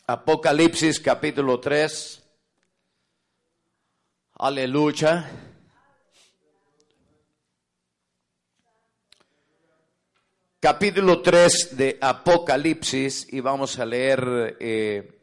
[0.08, 2.23] Apocalipsis capítulo 3.
[4.36, 5.50] Aleluya.
[10.62, 15.20] Capítulo 3 de Apocalipsis y vamos a leer eh,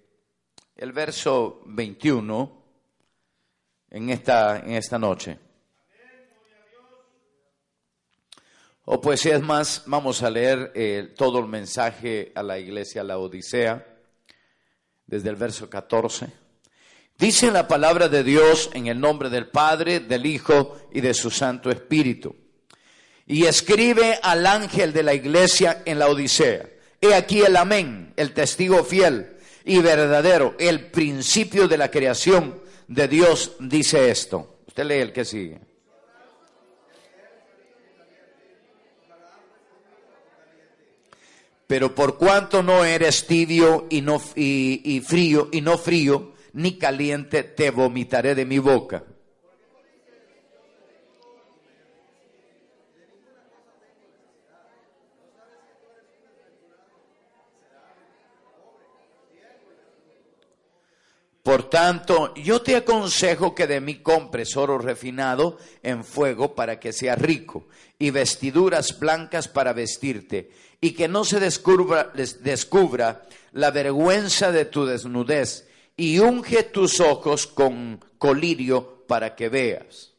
[0.74, 2.64] el verso 21
[3.90, 5.38] en esta, en esta noche.
[8.86, 13.04] O pues si es más, vamos a leer eh, todo el mensaje a la iglesia,
[13.04, 13.86] la Odisea,
[15.06, 16.26] desde el verso 14.
[17.16, 21.30] Dice la palabra de Dios en el nombre del Padre, del Hijo y de su
[21.30, 22.47] Santo Espíritu
[23.28, 26.66] y escribe al ángel de la iglesia en la Odisea.
[27.00, 33.06] He aquí el amén, el testigo fiel y verdadero, el principio de la creación de
[33.06, 34.60] Dios dice esto.
[34.66, 35.60] Usted lee el que sigue.
[41.66, 47.42] Pero por cuanto no eres tibio y, no, y frío, y no frío, ni caliente,
[47.42, 49.04] te vomitaré de mi boca.
[61.48, 66.92] Por tanto, yo te aconsejo que de mí compres oro refinado en fuego para que
[66.92, 73.22] sea rico, y vestiduras blancas para vestirte, y que no se descubra, descubra
[73.52, 75.66] la vergüenza de tu desnudez,
[75.96, 80.12] y unge tus ojos con colirio para que veas.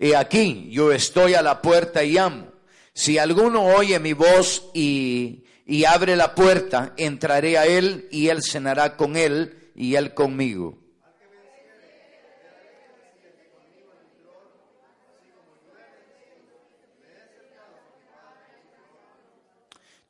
[0.00, 2.53] Y aquí yo estoy a la puerta y amo.
[2.94, 5.42] Si alguno oye mi voz y,
[5.84, 10.78] abre la puerta, entraré a él y él cenará con él y él conmigo.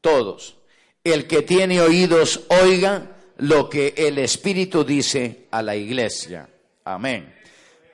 [0.02, 0.58] Todos.
[1.02, 6.50] El que tiene oídos, oiga lo que el Espíritu dice a la iglesia.
[6.84, 7.34] Amén.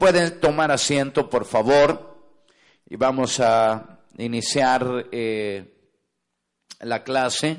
[0.01, 2.19] Pueden tomar asiento, por favor,
[2.89, 5.65] y vamos a iniciar eh,
[6.81, 7.59] la clase,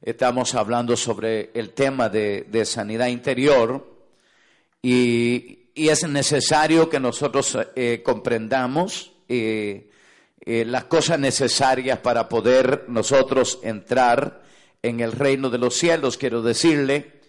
[0.00, 3.86] estamos hablando sobre el tema de, sanidad interior
[4.82, 9.88] y, es necesario que nosotros eh, comprendamos eh,
[10.44, 14.42] las cosas necesarias para poder nosotros entrar
[14.82, 16.18] en el reino de los cielos.
[16.18, 17.22] Quiero decirle,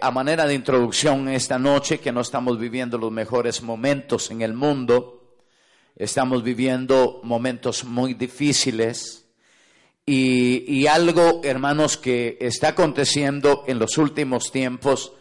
[0.00, 4.54] a manera de introducción esta noche, que no estamos viviendo los mejores momentos en el
[4.54, 5.15] mundo,
[5.98, 9.24] Estamos viviendo momentos muy difíciles
[10.04, 15.14] y, algo, hermanos, que está aconteciendo en los últimos tiempos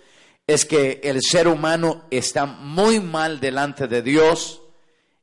[0.46, 4.62] es que el ser humano está muy mal delante de Dios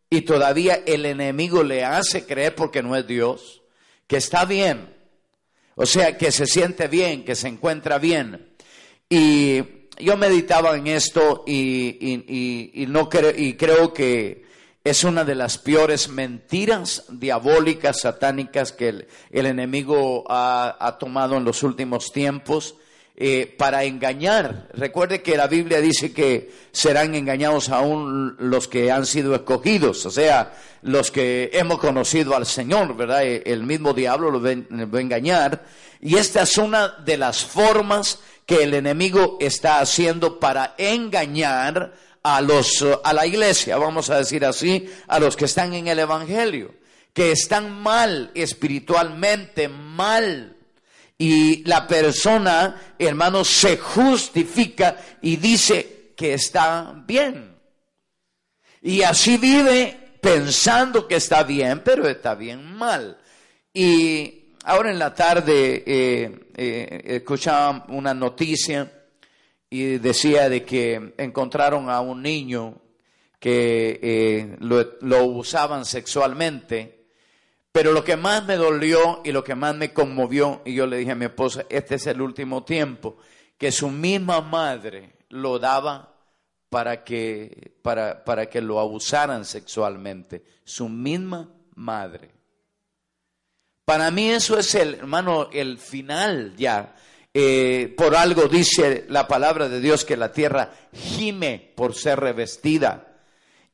[0.08, 3.62] y todavía el enemigo le hace creer porque no es Dios,
[4.06, 4.96] que está bien,
[5.74, 8.54] o sea, que se siente bien, que se encuentra bien.
[9.08, 9.62] Y
[9.98, 14.50] yo meditaba en esto y, no y creo que
[14.84, 21.62] es una de las peores mentiras diabólicas, satánicas que el, enemigo ha, tomado en los
[21.62, 22.74] últimos tiempos
[23.14, 24.68] eh, para engañar.
[24.74, 30.10] Recuerde que la Biblia dice que serán engañados aún los que han sido escogidos, o
[30.10, 33.24] sea, los que hemos conocido al Señor, ¿verdad?
[33.24, 35.64] Eh, el mismo diablo los va a engañar.
[36.00, 42.40] Y esta es una de las formas que el enemigo está haciendo para engañar a
[42.40, 46.74] los a la iglesia, vamos a decir así, a los que están en el evangelio,
[47.12, 50.56] que están mal espiritualmente, mal.
[51.18, 57.56] Y la persona, hermano, se justifica y dice que está bien.
[58.80, 63.18] Y así vive pensando que está bien, pero está bien mal.
[63.72, 69.01] Y ahora en la tarde eh, eh, escuchaba una noticia
[69.72, 72.74] y decía de que encontraron a un niño
[73.38, 77.06] que eh, lo, lo usaban sexualmente,
[77.72, 80.98] pero lo que más me dolió y lo que más me conmovió, y yo le
[80.98, 83.16] dije a mi esposa, este es el último tiempo,
[83.56, 86.16] que su misma madre lo daba
[86.68, 92.30] para que, para, para que lo abusaran sexualmente, su misma madre.
[93.86, 96.94] Para mí eso es el, hermano, el final ya
[97.34, 103.08] eh, por algo dice la palabra de Dios que la tierra gime por ser revestida.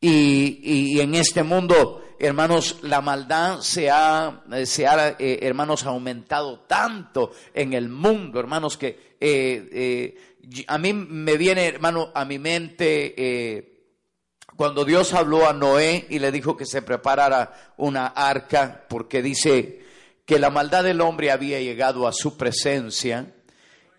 [0.01, 6.61] Y, en este mundo, hermanos, la maldad se ha, eh, se ha eh, hermanos, aumentado
[6.61, 10.15] tanto en el mundo, hermanos, que
[10.69, 13.75] a mí me viene, hermano, a mi mente
[14.55, 19.83] cuando Dios habló a Noé y le dijo que se preparara una arca, porque dice
[20.25, 23.35] que la maldad del hombre había llegado a su presencia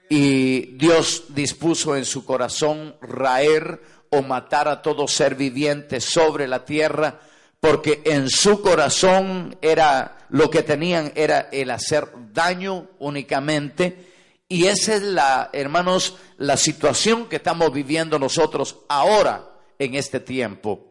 [0.09, 3.79] y Dios dispuso en su corazón raer
[4.09, 7.19] o matar a todo ser viviente sobre la tierra,
[7.59, 14.07] porque en su corazón era lo que tenían era el hacer daño únicamente.
[14.47, 19.47] Y esa es la, hermanos, la situación que estamos viviendo nosotros ahora
[19.77, 20.87] en este tiempo.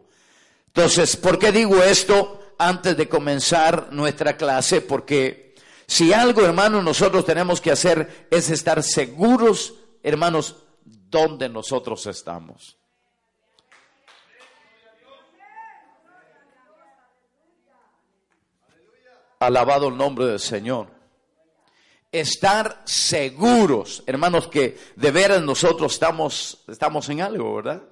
[0.68, 4.80] Entonces, ¿por qué digo esto antes de comenzar nuestra clase?
[4.80, 5.47] Porque
[5.88, 12.76] si algo, hermanos, nosotros tenemos que hacer es estar seguros, hermanos, donde nosotros estamos.
[19.40, 20.88] Alabado el nombre del Señor.
[22.12, 27.82] Estar seguros, hermanos, que de veras nosotros estamos, estamos en algo, ¿verdad?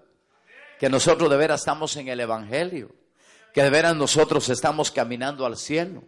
[0.79, 2.95] Que nosotros de veras estamos en el Evangelio.
[3.55, 6.03] Que de veras nosotros estamos caminando al cielo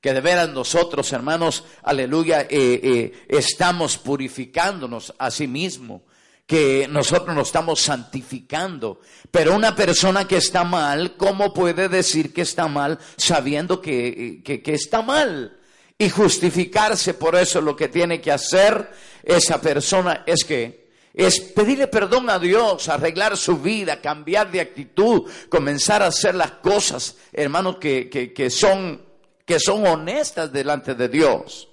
[0.00, 6.02] que de veras nosotros, hermanos, aleluya, eh, eh, estamos purificándonos a sí mismo,
[6.46, 9.00] que nosotros nos estamos santificando.
[9.30, 14.72] Pero una persona que está mal, ¿cómo puede decir que está mal sabiendo que, que,
[14.72, 15.58] está mal?
[15.98, 18.90] Y justificarse por eso lo que tiene que hacer
[19.22, 25.28] esa persona es que es pedirle perdón a Dios, arreglar su vida, cambiar de actitud,
[25.48, 29.07] comenzar a hacer las cosas, hermanos, que, que son
[29.48, 31.66] que son honestas delante de Dios.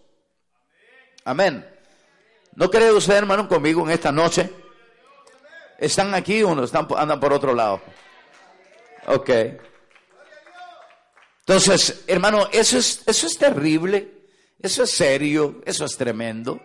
[1.26, 1.68] Amén.
[2.56, 4.50] ¿No cree usted, hermano, conmigo en esta noche?
[5.78, 7.82] ¿Están aquí o están, andan por otro lado?
[9.08, 9.30] Ok.
[11.42, 14.10] Entonces, hermano, eso es, eso es terrible,
[14.62, 16.62] eso es serio, eso es tremendo.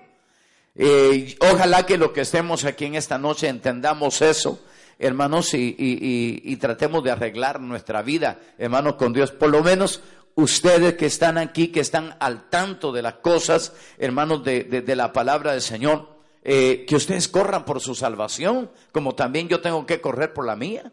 [0.76, 4.64] Eh, ojalá que lo que estemos aquí en esta noche entendamos eso,
[4.96, 9.32] hermanos, y, y, tratemos de arreglar nuestra vida, hermanos, con Dios.
[9.32, 10.00] Por lo menos
[10.34, 15.52] ustedes que están aquí, que están al tanto de las cosas, hermanos, de, la palabra
[15.52, 16.08] del Señor,
[16.42, 20.56] eh, que ustedes corran por su salvación, como también yo tengo que correr por la
[20.56, 20.92] mía.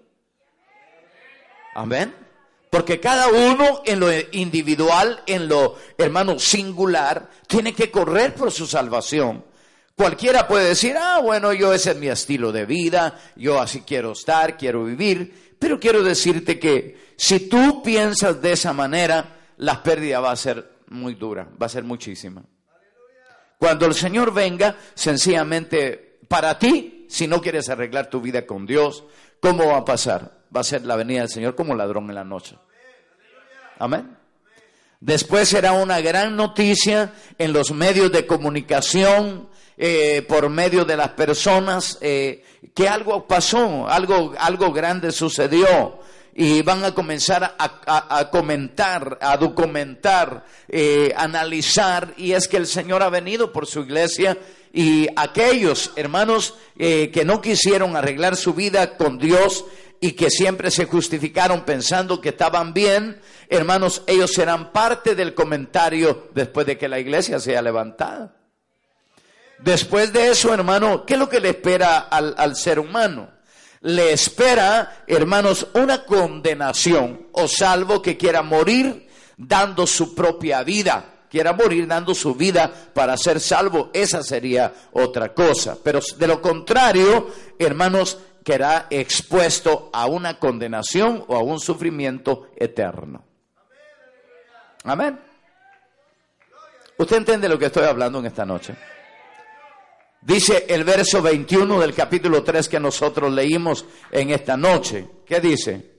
[1.75, 2.13] Amén.
[2.69, 8.67] Porque cada uno en lo individual, en lo hermano singular, tiene que correr por su
[8.67, 9.45] salvación.
[9.95, 14.11] Cualquiera puede decir, ah, bueno, yo ese es mi estilo de vida, yo así quiero
[14.11, 20.19] estar, quiero vivir, pero quiero decirte que si tú piensas de esa manera, la pérdida
[20.19, 22.43] va a ser muy dura, va a ser muchísima.
[23.57, 29.03] Cuando el Señor venga, sencillamente para ti, si no quieres arreglar tu vida con Dios,
[29.39, 30.37] ¿cómo va a pasar?
[30.55, 32.55] Va a ser la venida del Señor como ladrón en la noche.
[33.79, 34.15] Amén.
[34.99, 41.09] Después será una gran noticia en los medios de comunicación, eh, por medio de las
[41.09, 42.43] personas, eh,
[42.75, 45.99] que algo pasó, algo, algo grande sucedió
[46.39, 53.01] y van a comenzar a, comentar, a documentar, eh, analizar, y es que el Señor
[53.01, 54.37] ha venido por su iglesia
[54.71, 59.65] y aquellos hermanos eh, que no quisieron arreglar su vida con Dios
[59.99, 66.29] y que siempre se justificaron pensando que estaban bien, hermanos, ellos serán parte del comentario
[66.35, 68.35] después de que la iglesia sea levantada.
[69.57, 73.36] Después de eso, hermano, ¿qué es lo que le espera al, al ser humano?
[73.81, 79.07] Le espera, hermanos, una condenación o salvo que quiera morir
[79.37, 85.33] dando su propia vida quiera morir dando su vida para ser salvo, esa sería otra
[85.33, 85.77] cosa.
[85.83, 93.23] Pero de lo contrario, hermanos, quedará expuesto a una condenación o a un sufrimiento eterno.
[94.83, 95.19] Amén.
[96.97, 98.75] ¿Usted entiende lo que estoy hablando en esta noche?
[100.27, 105.07] Dice el verso 21 del capítulo 3 que nosotros leímos en esta noche.
[105.25, 105.89] ¿Qué dice?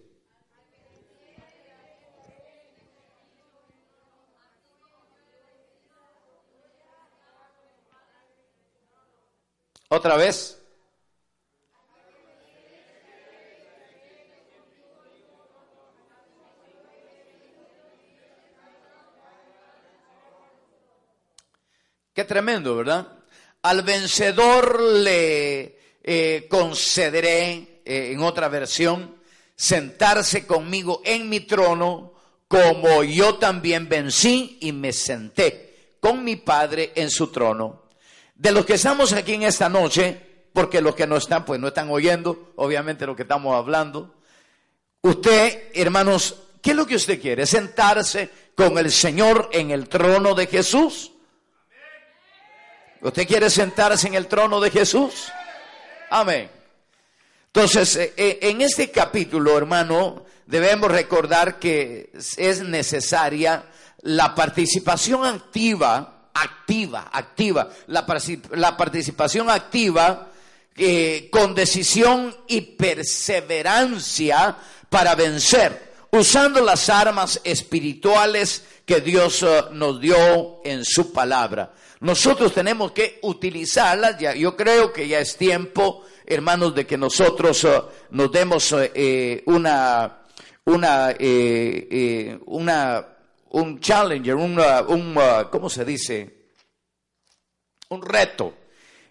[9.89, 10.63] Otra vez.
[22.13, 23.18] Qué tremendo, ¿verdad?
[23.63, 29.17] Al vencedor le eh, concederé, eh, en otra versión,
[29.57, 32.13] sentarse conmigo en mi trono,
[32.47, 37.83] como yo también vencí y me senté con mi Padre en su trono.
[38.35, 41.69] De los que estamos aquí en esta noche, porque los que no están, pues no
[41.69, 44.15] están oyendo, obviamente lo que estamos hablando.
[45.03, 47.47] Usted, hermanos, ¿qué es lo que usted quiere?
[47.47, 51.13] ¿Sentarse con el Señor en el trono de Jesús?
[53.01, 55.31] ¿Usted quiere sentarse en el trono de Jesús?
[56.11, 56.51] Amén.
[57.47, 63.65] Entonces, eh, eh, en este capítulo, hermano, debemos recordar que es necesaria
[64.03, 68.05] la participación activa, activa, activa, la,
[68.77, 70.29] participación activa
[70.77, 74.57] eh, con decisión y perseverancia
[74.89, 81.73] para vencer, usando las armas espirituales que Dios nos dio en su palabra.
[82.01, 87.65] Nosotros tenemos que utilizarlas, ya, yo creo que ya es tiempo, hermanos, de que nosotros
[87.65, 90.23] uh, nos demos uh, eh, una,
[90.65, 93.05] una, eh, eh, una,
[93.51, 96.51] un challenger, un, uh, ¿cómo se dice?
[97.89, 98.55] Un reto.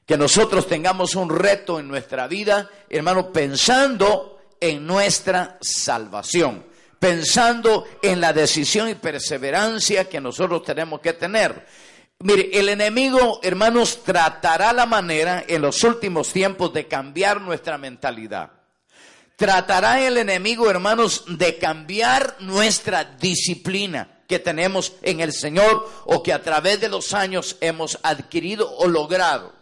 [0.06, 6.63] Que nosotros tengamos un reto en nuestra vida, hermanos, pensando en nuestra salvación
[7.00, 11.65] pensando en la decisión y perseverancia que nosotros tenemos que tener.
[12.19, 18.51] Mire, el enemigo, hermanos, tratará la manera en los últimos tiempos de cambiar nuestra mentalidad.
[19.36, 26.33] Tratará el enemigo, hermanos, de cambiar nuestra disciplina que tenemos en el Señor o que
[26.33, 29.53] a través de los años hemos adquirido o logrado.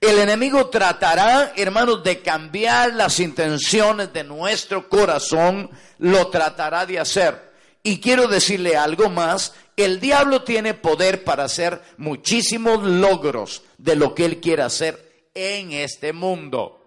[0.00, 7.52] El enemigo tratará, hermanos, de cambiar las intenciones de nuestro corazón, lo tratará de hacer.
[7.82, 14.14] Y quiero decirle algo más, el diablo tiene poder para hacer muchísimos logros de lo
[14.14, 16.80] que él quiere hacer en este mundo.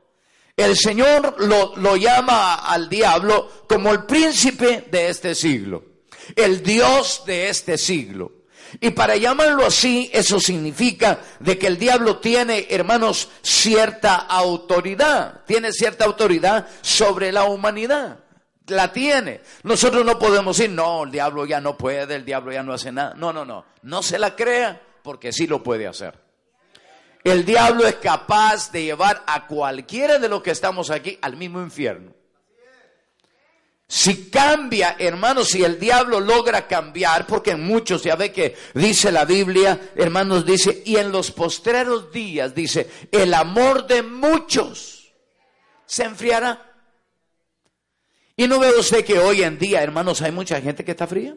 [0.56, 5.84] El Señor lo, llama al diablo como el príncipe de este siglo,
[6.36, 8.32] el Dios de este siglo.
[8.82, 15.72] Y para llamarlo así, eso significa de que el diablo tiene, hermanos, cierta autoridad, tiene
[15.72, 18.20] cierta autoridad sobre la humanidad
[18.68, 19.42] la tiene.
[19.64, 22.92] Nosotros no podemos decir, no, el diablo ya no puede, el diablo ya no hace
[22.92, 23.14] nada.
[23.16, 23.66] No, no, no.
[23.84, 26.18] No se la crea porque sí lo puede hacer.
[27.24, 31.62] El diablo es capaz de llevar a cualquiera de los que estamos aquí al mismo
[31.62, 32.14] infierno.
[33.90, 39.14] Si cambia, hermanos, si el diablo logra cambiar, porque en muchos ya ve que dice
[39.14, 45.14] la Biblia, hermanos, dice, y en los postreros días, dice, el amor de muchos
[45.86, 46.67] se enfriará.
[48.40, 51.36] Y no ve usted que hoy en día, hermanos, hay mucha gente que está fría.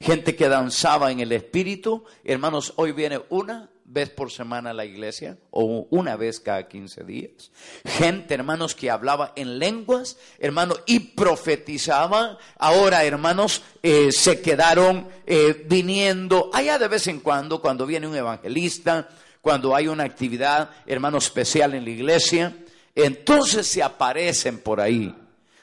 [0.00, 2.04] Gente que danzaba en el espíritu.
[2.24, 7.04] Hermanos, hoy viene una vez por semana a la iglesia o una vez cada 15
[7.04, 7.52] días.
[7.84, 12.38] Gente, hermanos, que hablaba en lenguas, hermanos, y profetizaba.
[12.56, 18.16] Ahora, hermanos, eh, se quedaron eh, viniendo allá de vez en cuando, cuando viene un
[18.16, 19.06] evangelista,
[19.42, 22.56] cuando hay una actividad, hermano, especial en la iglesia
[22.94, 25.14] entonces se aparecen por ahí.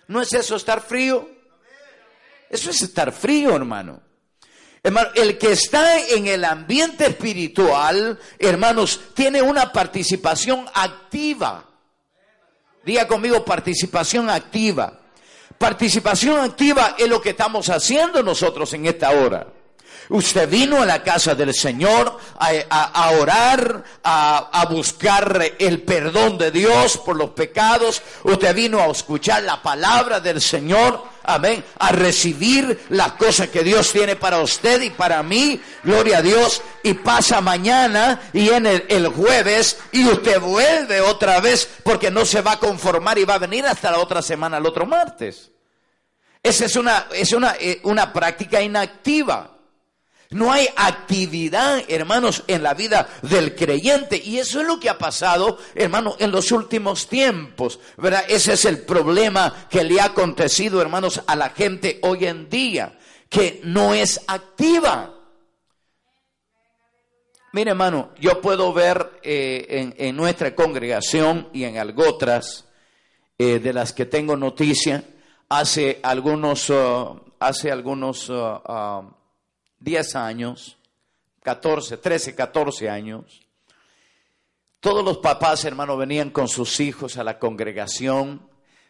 [0.07, 1.29] ¿No es eso estar frío?
[2.49, 4.01] Eso es estar frío, hermano.
[4.81, 11.65] Hermano, el que está en el ambiente espiritual, hermanos, tiene una participación activa.
[12.83, 14.99] Diga conmigo participación activa.
[15.57, 19.45] Participación activa es lo que estamos haciendo nosotros en esta hora.
[20.09, 26.97] Usted vino a la casa del Señor a, orar, a, buscar el perdón de Dios
[26.97, 28.01] por los pecados.
[28.23, 31.03] Usted vino a escuchar la palabra del Señor.
[31.23, 31.63] Amén.
[31.77, 35.61] A recibir las cosas que Dios tiene para usted y para mí.
[35.83, 36.63] Gloria a Dios.
[36.81, 42.41] Y pasa mañana y en el, jueves y usted vuelve otra vez porque no se
[42.41, 45.51] va a conformar y va a venir hasta la otra semana, el otro martes.
[46.41, 49.58] Esa es una, es una, eh, una práctica inactiva.
[50.31, 54.21] No hay actividad, hermanos, en la vida del creyente.
[54.23, 57.79] Y eso es lo que ha pasado, hermanos, en los últimos tiempos.
[57.97, 58.25] ¿verdad?
[58.27, 62.99] Ese es el problema que le ha acontecido, hermanos, a la gente hoy en día,
[63.27, 65.15] que no es activa.
[67.51, 72.65] Mire, hermano, yo puedo ver eh, en, nuestra congregación y en algo otras
[73.39, 75.03] eh, de las que tengo noticia,
[75.49, 79.18] hace algunos, uh, hace algunos uh, uh,
[79.79, 80.77] 10 años,
[81.43, 83.41] 14, 13, 14 años,
[84.79, 88.47] todos los papás, hermanos, venían con sus hijos a la congregación.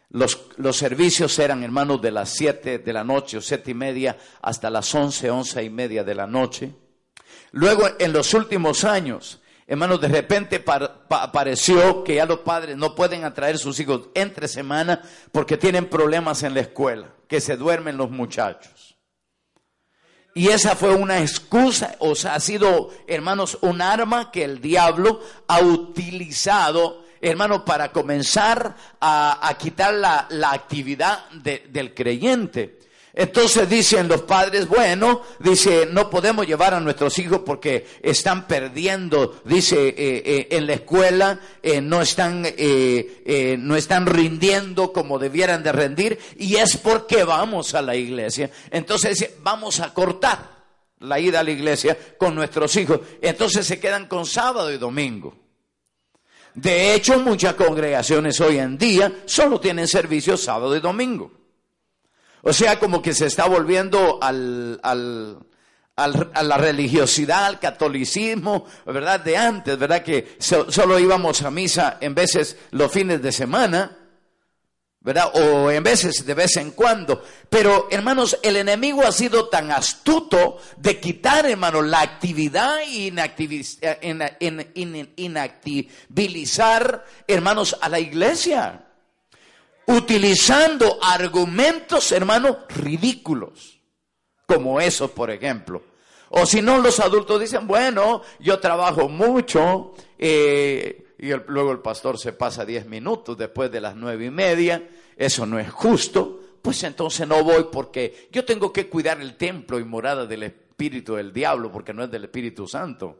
[0.08, 4.16] Los, los servicios eran, hermanos, de las 7 de la noche o 7 y media
[4.40, 6.72] hasta las 11, 11 y media de la noche.
[7.50, 10.64] Luego, en los últimos años, hermanos, de repente
[11.08, 16.44] apareció que ya los padres no pueden atraer sus hijos entre semana porque tienen problemas
[16.44, 18.89] en la escuela, que se duermen los muchachos.
[20.34, 25.20] Y esa fue una excusa, o sea, ha sido, hermanos, un arma que el diablo
[25.48, 32.79] ha utilizado, hermanos, para comenzar a, quitar la, actividad del creyente.
[33.12, 39.40] Entonces dicen los padres, bueno, dice, no podemos llevar a nuestros hijos porque están perdiendo,
[39.44, 45.72] dice, eh, eh, en la escuela, eh, no, están, no están rindiendo como debieran de
[45.72, 48.50] rendir y es porque vamos a la iglesia.
[48.70, 50.60] Entonces vamos a cortar
[51.00, 53.00] la ida a la iglesia con nuestros hijos.
[53.20, 55.34] Entonces se quedan con sábado y domingo.
[56.54, 61.39] De hecho, muchas congregaciones hoy en día solo tienen servicio sábado y domingo.
[62.42, 65.38] O sea, como que se está volviendo al, al,
[65.96, 69.20] a la religiosidad, al catolicismo, ¿verdad?
[69.20, 70.02] De antes, ¿verdad?
[70.02, 73.98] Que solo íbamos a misa en veces los fines de semana,
[75.00, 75.30] ¿verdad?
[75.34, 77.22] O en veces de vez en cuando.
[77.48, 83.12] Pero, hermanos, el enemigo ha sido tan astuto de quitar, hermanos, la actividad e
[85.16, 88.86] inactivilizar, hermanos, a la iglesia
[89.90, 93.80] utilizando argumentos, hermanos, ridículos,
[94.46, 95.82] como esos, por ejemplo.
[96.30, 102.18] O si no, los adultos dicen, bueno, yo trabajo mucho, eh, y luego el pastor
[102.18, 106.82] se pasa diez minutos después de las nueve y media, eso no es justo, pues
[106.84, 111.32] entonces no voy porque yo tengo que cuidar el templo y morada del espíritu del
[111.32, 113.18] diablo, porque no es del Espíritu Santo.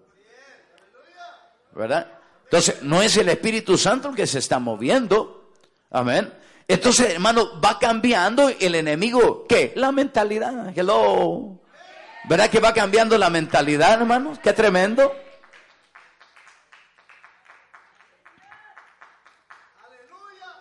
[1.72, 2.20] ¿Verdad?
[2.44, 5.52] Entonces, no es el Espíritu Santo el que se está moviendo.
[5.90, 6.32] Amén.
[6.70, 9.44] Entonces, hermano, va cambiando el enemigo.
[9.48, 9.72] ¿Qué?
[9.74, 10.72] La mentalidad.
[10.72, 11.58] Hello.
[12.28, 14.38] ¿Verdad que va cambiando la mentalidad, hermanos?
[14.38, 15.12] Qué tremendo.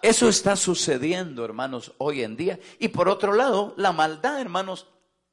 [0.02, 2.58] Eso está sucediendo, hermanos, hoy en día.
[2.80, 4.88] Y por otro lado, la maldad, hermanos,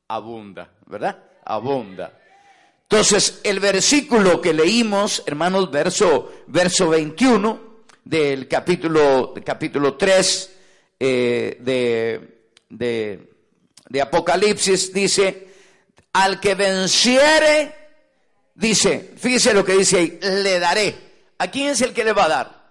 [0.09, 1.25] abunda, ¿verdad?
[1.43, 2.21] Abunda.
[2.83, 7.61] Entonces, el versículo que leímos, hermanos, verso, verso 21
[8.05, 10.56] del capítulo, capítulo 3,
[10.99, 13.29] eh, de,
[13.89, 15.49] de, Apocalipsis dice,
[16.13, 17.75] al que venciere,
[18.55, 20.95] dice, fíjese lo que dice ahí, le daré.
[21.39, 22.71] ¿A quién es el que le va a dar?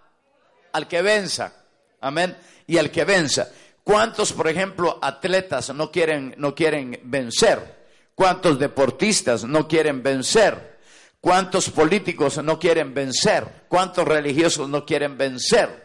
[0.73, 1.53] Al que venza.
[2.01, 2.35] Amén.
[2.67, 3.49] Y al que venza.
[3.83, 7.75] ¿Cuántos, por ejemplo, atletas no quieren, no quieren vencer?
[8.15, 10.79] ¿Cuántos deportistas no quieren vencer?
[11.21, 13.65] ¿Cuántos políticos no quieren vencer?
[13.67, 15.84] ¿Cuántos religiosos no quieren vencer?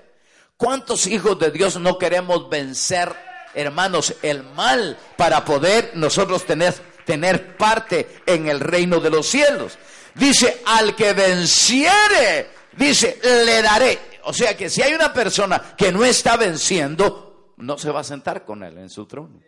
[0.60, 3.10] ¿Cuántos hijos de Dios no queremos vencer,
[3.54, 6.74] hermanos, el mal para poder nosotros tener,
[7.06, 9.78] tener parte en el reino de los cielos?
[10.14, 13.98] Dice, al que venciere, dice, le daré.
[14.24, 18.04] O sea que si hay una persona que no está venciendo, no se va a
[18.04, 19.40] sentar con él en su trono.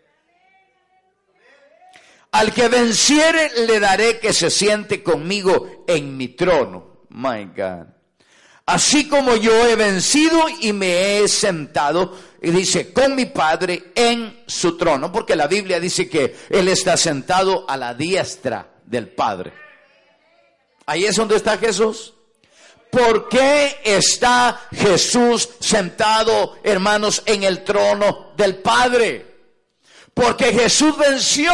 [2.30, 7.02] Al que venciere, le daré que se siente conmigo en mi trono.
[7.10, 8.01] My God
[8.66, 14.42] así como yo he vencido y me he sentado, y dice, con mi Padre en
[14.46, 19.52] su trono, porque la Biblia dice que Él está sentado a la diestra del Padre.
[20.86, 22.14] Ahí es donde está Jesús.
[22.90, 29.24] ¿Por qué está Jesús sentado, hermanos, en el trono del Padre?
[30.12, 31.52] Porque Jesús venció.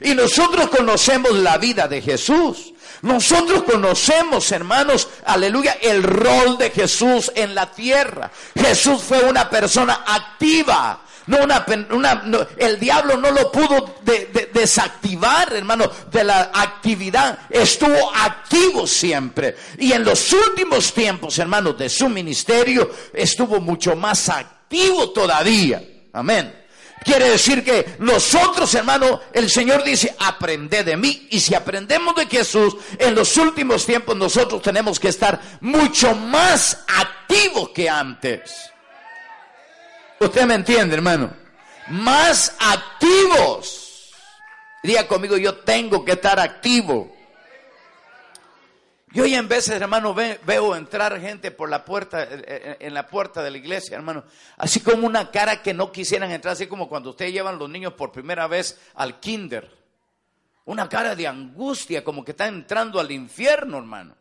[0.00, 2.72] Y nosotros conocemos la vida de Jesús.
[3.02, 8.30] Nosotros conocemos, hermanos, aleluya, el rol de Jesús en la tierra.
[8.54, 11.02] Jesús fue una persona activa.
[11.26, 11.64] No una,
[12.56, 14.00] el diablo no lo pudo
[14.52, 17.38] desactivar, hermano, de la actividad.
[17.48, 19.56] Estuvo activo siempre.
[19.78, 25.82] Y en los últimos tiempos, hermanos, de su ministerio, estuvo mucho más activo todavía.
[26.12, 26.59] Amén.
[27.04, 31.28] Quiere decir que nosotros, hermano, el Señor dice, aprende de mí.
[31.30, 36.84] Y si aprendemos de Jesús, en los últimos tiempos nosotros tenemos que estar mucho más
[36.86, 38.70] activos que antes.
[40.18, 41.32] Usted me entiende, hermano.
[41.88, 44.10] Más activos.
[44.82, 47.16] Diga conmigo, yo tengo que estar activo.
[49.12, 53.08] Yo hoy en veces, hermano, veo entrar gente por la puerta, eh, eh, en la
[53.08, 54.22] puerta de la iglesia, hermano,
[54.56, 57.94] así como una cara que no quisieran entrar, así como cuando ustedes llevan los niños
[57.94, 59.68] por primera vez al kinder.
[60.64, 64.14] Una cara de angustia, como que están entrando al infierno, hermano.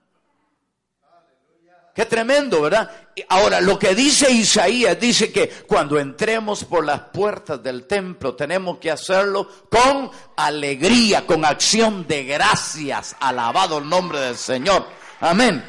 [2.00, 2.90] Qué tremendo, ¿verdad?
[3.28, 8.78] Ahora, lo que dice Isaías, dice que cuando entremos por las puertas del templo tenemos
[8.78, 13.18] que hacerlo con alegría, con acción de gracias.
[13.20, 14.86] Alabado el nombre del Señor.
[15.20, 15.62] Amén.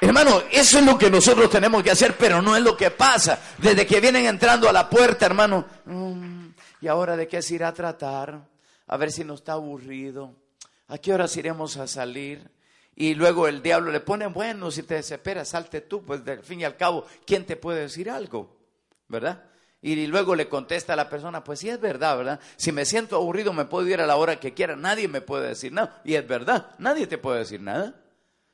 [0.00, 3.38] Hermano, eso es lo que nosotros tenemos que hacer, pero no es lo que pasa.
[3.58, 6.46] Desde que vienen entrando a la puerta, hermano, mm,
[6.80, 8.48] ¿y ahora de qué se irá a tratar?
[8.86, 10.34] A ver si no está aburrido.
[10.88, 12.50] ¿A qué horas iremos a salir?
[13.00, 16.60] Y luego el diablo le pone, bueno, si te desesperas, salte tú, pues al fin
[16.60, 18.54] y al cabo, ¿quién te puede decir algo?
[19.08, 19.42] ¿Verdad?
[19.80, 22.40] Y luego le contesta a la persona, pues sí es verdad, ¿verdad?
[22.56, 25.48] Si me siento aburrido me puedo ir a la hora que quiera, nadie me puede
[25.48, 26.02] decir nada.
[26.04, 27.94] Y es verdad, nadie te puede decir nada.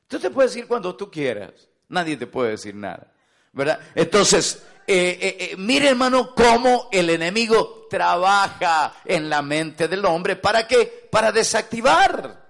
[0.07, 3.13] Tú te puedes ir cuando tú quieras, nadie te puede decir nada.
[3.51, 3.81] ¿Verdad?
[3.97, 10.37] Entonces, eh, eh, eh, mire hermano cómo el enemigo trabaja en la mente del hombre.
[10.37, 11.09] ¿Para qué?
[11.11, 12.46] Para desactivar.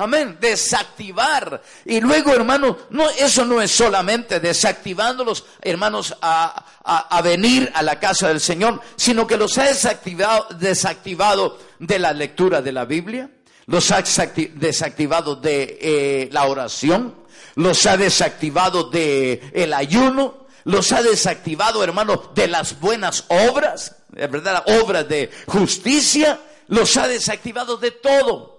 [0.00, 1.60] Amén, desactivar.
[1.84, 7.98] Y luego, hermanos, no, eso no es solamente desactivándolos, hermanos, a, a, venir a la
[7.98, 13.28] casa del Señor, sino que los ha desactivado, desactivado de la lectura de la Biblia,
[13.66, 17.16] los ha desactivado de eh, la oración,
[17.56, 24.62] los ha desactivado de el ayuno, los ha desactivado, hermanos, de las buenas obras, ¿verdad?
[24.80, 28.57] Obras de justicia, los ha desactivado de todo.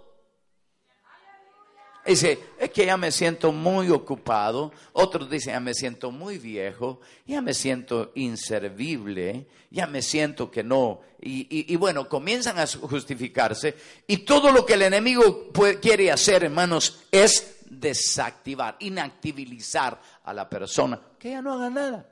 [2.09, 4.71] Dice, es que ya me siento muy ocupado.
[4.93, 10.63] Otros dicen, ya me siento muy viejo, ya me siento inservible, ya me siento que
[10.63, 11.01] no.
[11.21, 13.75] Y, bueno, comienzan a justificarse.
[14.07, 20.99] Y todo lo que el enemigo quiere hacer, hermanos, es desactivar, inactivizar a la persona,
[21.19, 22.09] que ya no haga nada.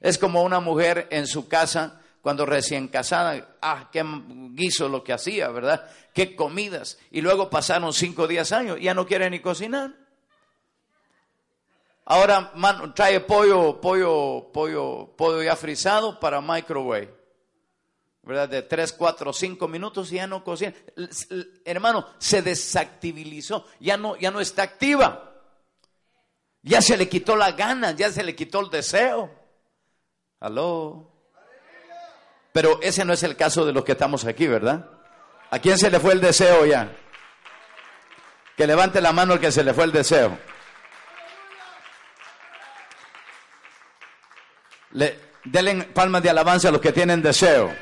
[0.00, 4.04] Es como una mujer en su casa cuando recién casada, ah, qué
[4.50, 5.88] guiso lo que hacía, ¿verdad?
[6.12, 6.98] Qué comidas.
[7.12, 9.94] Y luego pasaron cinco o diez años, ya no quiere ni cocinar.
[12.04, 12.52] Ahora
[12.96, 17.14] trae pollo, pollo, pollo, pollo ya frisado para microwave.
[18.24, 18.48] ¿Verdad?
[18.48, 20.74] De tres, cuatro, cinco minutos y ya no cocina.
[21.64, 25.32] Hermano, se desactivizó, ya no, ya no está activa.
[26.60, 29.30] Ya se le quitó la gana, ya se le quitó el deseo.
[30.40, 31.12] Aló.
[32.56, 34.88] Pero ese no es el caso de los que estamos aquí, ¿verdad?
[35.50, 36.90] ¿A quién se le fue el deseo ya?
[38.56, 40.38] Que levante la mano el que se le fue el deseo.
[44.92, 47.76] Le, denle palmas de alabanza a los que tienen deseo.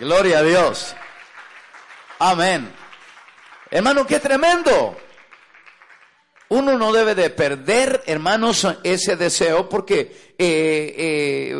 [0.00, 0.96] Gloria a Dios.
[2.18, 2.74] Amén.
[3.70, 5.00] Hermano, qué tremendo.
[6.50, 11.54] Uno no debe de perder, hermanos, ese deseo porque eh, eh,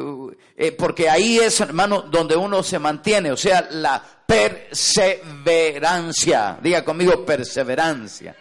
[0.56, 6.58] eh, porque ahí es, hermano, donde uno se mantiene, o sea, la perseverancia.
[6.62, 8.34] Diga conmigo, perseverancia.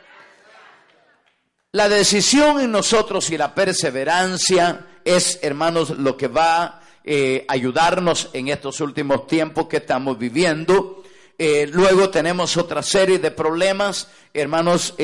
[1.74, 6.82] La decisión en nosotros y la perseverancia es, hermanos, lo que va a
[7.48, 10.97] ayudarnos en estos últimos tiempos que estamos viviendo.
[11.40, 14.96] Eh, luego tenemos otra serie de problemas, hermanos,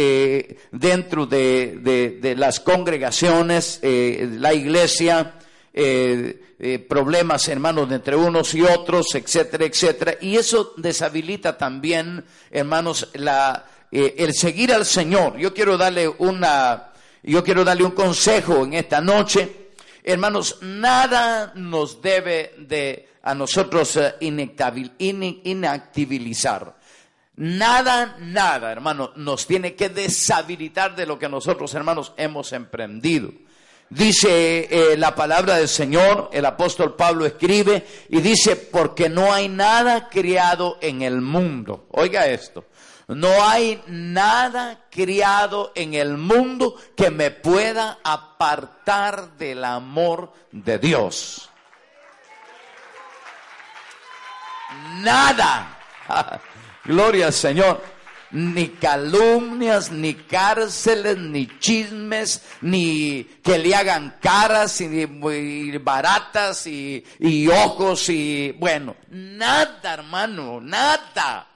[0.71, 5.35] dentro de, de, las congregaciones, la iglesia,
[5.75, 10.15] eh, eh, problemas, hermanos, entre unos y otros, etcétera, etcétera.
[10.21, 15.37] Y eso deshabilita también, hermanos, la, eh, el seguir al Señor.
[15.37, 16.93] Yo quiero darle una,
[17.23, 19.71] yo quiero darle un consejo en esta noche.
[20.03, 26.75] Hermanos, nada nos debe de a nosotros inactivizar.
[27.35, 33.31] Nada, nada, hermano, nos tiene que deshabilitar de lo que nosotros, hermanos, hemos emprendido.
[33.89, 39.49] Dice eh, la palabra del Señor, el apóstol Pablo escribe y dice, porque no hay
[39.49, 41.87] nada criado en el mundo.
[41.91, 42.65] Oiga esto,
[43.07, 51.49] no hay nada criado en el mundo que me pueda apartar del amor de Dios.
[55.01, 55.77] Nada.
[56.85, 57.93] Gloria al Señor
[58.33, 67.47] ni calumnias, ni cárceles, ni chismes, ni que le hagan caras y, baratas y, y
[67.47, 71.47] ojos y bueno, nada hermano, nada.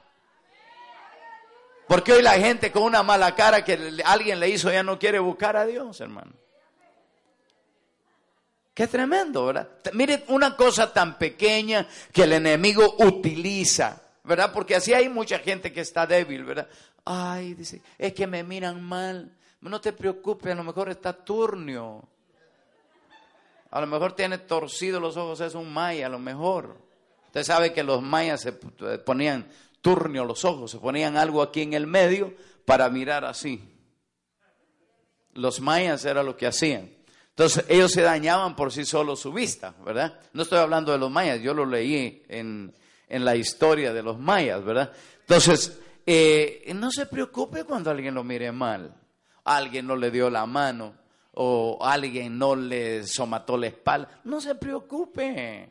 [1.87, 5.19] Porque hoy la gente con una mala cara que alguien le hizo ya no quiere
[5.19, 6.33] buscar a Dios, hermano.
[8.77, 9.67] Qué tremendo, ¿verdad?
[9.93, 14.51] Mire una cosa tan pequeña que el enemigo utiliza ¿verdad?
[14.53, 16.67] Porque así hay mucha gente que está débil, ¿verdad?
[17.05, 19.31] Ay, dice, es que me miran mal.
[19.61, 22.03] No te preocupes, a lo mejor está turnio.
[23.71, 26.77] A lo mejor tiene torcido los ojos, es un maya, a lo mejor.
[27.27, 29.47] Usted sabe que los mayas se ponían
[29.81, 32.33] turnio los ojos, se ponían algo aquí en el medio
[32.65, 33.73] para mirar así.
[35.33, 36.96] Los mayas era lo que hacían.
[37.37, 40.19] Entonces ellos se dañaban por sí solos su vista, ¿verdad?
[40.33, 42.73] No estoy hablando de los mayas, yo lo leí en,
[43.07, 44.91] en la historia de los mayas, ¿verdad?
[45.19, 48.91] Entonces, eh, no se preocupe cuando alguien lo mire mal,
[49.43, 50.95] alguien no le dio la mano
[51.33, 55.69] o alguien no le somató la espalda, no se preocupe.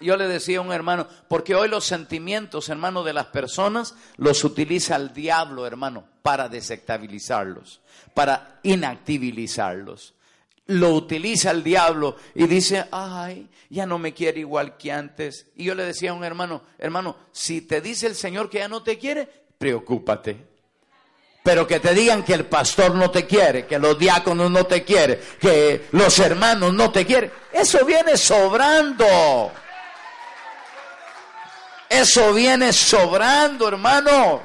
[0.00, 4.44] Yo le decía a un hermano, porque hoy los sentimientos, hermano, de las personas los
[4.44, 7.80] utiliza el diablo, hermano, para desestabilizarlos,
[8.14, 10.14] para inactivizarlos
[10.66, 15.46] lo utiliza el diablo y dice, ay, ya no me quiere igual que antes.
[15.56, 18.68] Y yo le decía a un hermano, hermano, si te dice el Señor que ya
[18.68, 19.28] no te quiere,
[19.58, 20.36] preocúpate.
[21.42, 24.82] Pero que te digan que el pastor no te quiere, que los diáconos no te
[24.82, 29.52] quieren, que los hermanos no te quieren, eso viene sobrando.
[31.88, 34.40] Eso viene sobrando, hermanos.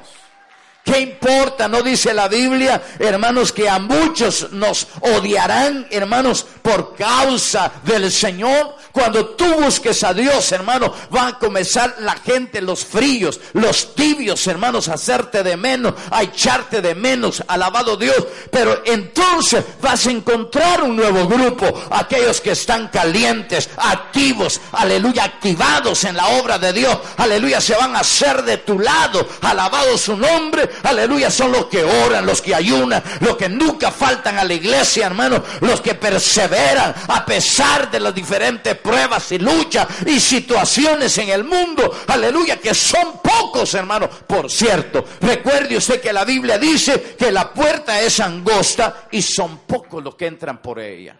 [0.84, 1.68] ¿Qué importa?
[1.68, 8.74] No dice la Biblia, hermanos, que a muchos nos odiarán, hermanos, por causa del Señor.
[8.90, 14.44] Cuando tú busques a Dios, hermano, va a comenzar la gente, los fríos, los tibios,
[14.48, 18.26] hermanos, a hacerte de menos, a echarte de menos, alabado Dios.
[18.50, 26.02] Pero entonces vas a encontrar un nuevo grupo, aquellos que están calientes, activos, aleluya, activados
[26.04, 30.16] en la obra de Dios, aleluya, se van a hacer de tu lado, alabado su
[30.16, 34.54] nombre aleluya, son los que oran, los que ayunan, los que nunca faltan a la
[34.54, 41.16] iglesia, hermano, los que perseveran a pesar de las diferentes pruebas y luchas y situaciones
[41.18, 44.08] en el mundo, aleluya, que son pocos, hermano.
[44.08, 49.58] Por cierto, recuerde usted que la Biblia dice que la puerta es angosta y son
[49.58, 51.16] pocos los que entran por ella.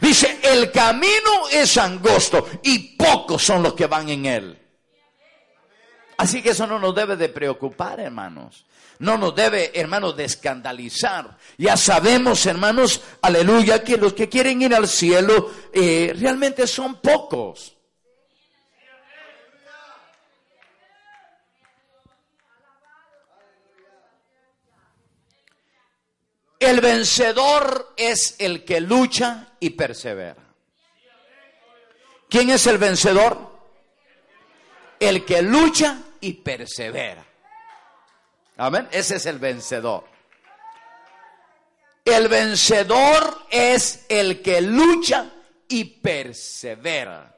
[0.00, 4.63] Dice, el camino es angosto y pocos son los que van en él.
[6.16, 8.64] Así que eso no nos debe de preocupar, hermanos.
[8.98, 11.36] No nos debe, hermanos, de escandalizar.
[11.58, 17.76] Ya sabemos, hermanos, aleluya, que los que quieren ir al cielo eh, realmente son pocos.
[26.60, 30.42] El vencedor es el que lucha y persevera.
[32.30, 33.53] ¿Quién es el vencedor?
[35.00, 37.24] El que lucha y persevera.
[38.56, 38.88] Amén.
[38.90, 40.04] Ese es el vencedor.
[42.04, 45.30] El vencedor es el que lucha
[45.68, 47.34] y persevera.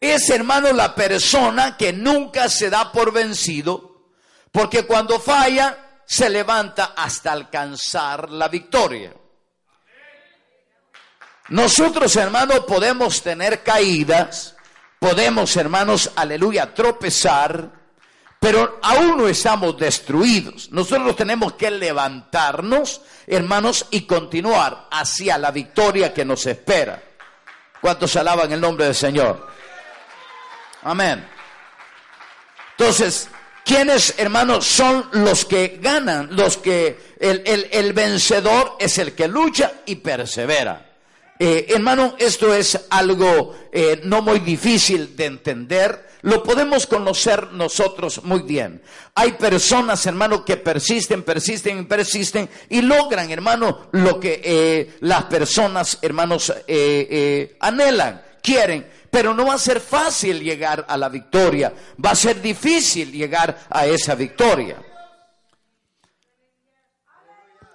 [0.00, 4.06] Es, hermano, la persona que nunca se da por vencido,
[4.50, 9.14] porque cuando falla, se levanta hasta alcanzar la victoria.
[11.50, 14.54] Nosotros, hermanos, podemos tener caídas,
[15.00, 17.72] podemos, hermanos, aleluya, tropezar,
[18.38, 20.70] pero aún no estamos destruidos.
[20.70, 27.02] Nosotros tenemos que levantarnos, hermanos, y continuar hacia la victoria que nos espera.
[27.80, 29.48] ¿Cuántos alaban el nombre del Señor?
[30.84, 31.28] Amén.
[32.78, 33.28] Entonces,
[33.64, 36.28] ¿quiénes, hermanos, son los que ganan?
[36.30, 40.89] Los que, el, el vencedor es el que lucha y persevera.
[41.42, 46.10] Eh, hermano, esto es algo eh, no muy difícil de entender.
[46.20, 48.82] Lo podemos conocer nosotros muy bien.
[49.14, 55.96] Hay personas, hermano, que persisten, persisten persisten y logran, hermano, lo que eh, las personas,
[56.02, 56.52] hermanos,
[57.58, 58.86] anhelan, quieren.
[59.10, 61.72] Pero no va a ser fácil llegar a la victoria.
[62.04, 64.76] Va a ser difícil llegar a esa victoria.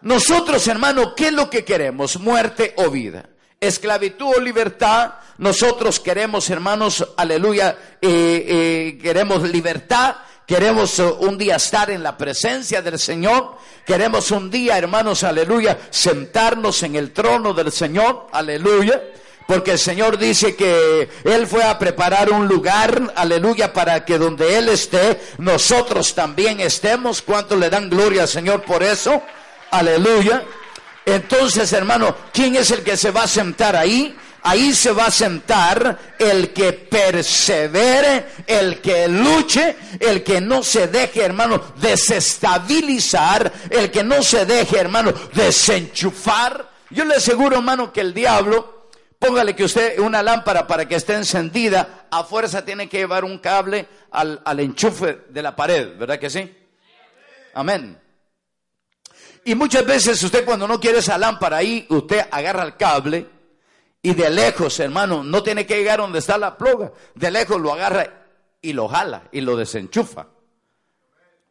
[0.02, 2.20] Nosotros, hermano, ¿qué es lo que queremos?
[2.20, 3.30] ¿Muerte o vida?
[3.60, 5.14] Esclavitud o libertad.
[5.38, 10.16] Nosotros queremos, hermanos, aleluya, eh, eh, queremos libertad.
[10.46, 13.58] Queremos eh, un día estar en la presencia del Señor.
[13.86, 18.28] Queremos un día, hermanos, aleluya, sentarnos en el trono del Señor.
[18.32, 19.02] Aleluya.
[19.48, 24.58] Porque el Señor dice que Él fue a preparar un lugar, aleluya, para que donde
[24.58, 27.22] Él esté, nosotros también estemos.
[27.22, 29.22] ¿Cuánto le dan gloria al Señor por eso?
[29.70, 30.44] Aleluya.
[31.06, 34.16] Entonces, hermano, ¿quién es el que se va a sentar ahí?
[34.42, 40.88] Ahí se va a sentar el que persevere, el que luche, el que no se
[40.88, 46.70] deje, hermano, desestabilizar, el que no se deje, hermano, desenchufar.
[46.92, 51.14] Yo le aseguro, hermano, que el diablo, póngale que usted una lámpara para que esté
[51.14, 56.20] encendida, a fuerza tiene que llevar un cable al, al enchufe de la pared, ¿verdad
[56.20, 56.56] que sí?
[57.56, 57.98] Amén.
[59.48, 63.28] Y muchas veces usted cuando no quiere esa lámpara ahí, usted agarra el cable
[64.02, 66.92] y de lejos, hermano, no tiene que llegar donde está la ploga.
[67.14, 68.08] De lejos lo agarra
[68.60, 70.26] y lo jala y lo desenchufa.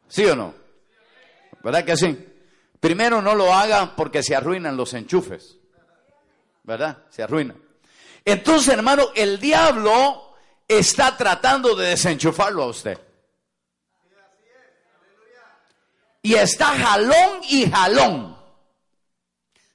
[0.09, 0.55] ¿Sí o no?
[1.63, 2.19] ¿Verdad que sí?
[2.81, 5.57] Primero no lo haga porque se arruinan los enchufes.
[6.65, 7.05] ¿Verdad?
[7.11, 7.57] Se arruinan.
[8.25, 10.35] Entonces, hermano, el diablo
[10.67, 12.99] está tratando de desenchufarlo a usted.
[16.25, 18.35] Y está jalón y jalón.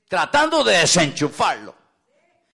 [0.07, 1.75] Tratando de desenchufarlo.